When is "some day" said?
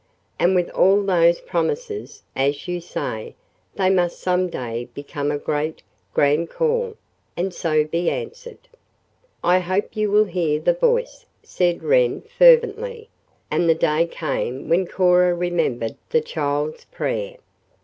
4.19-4.89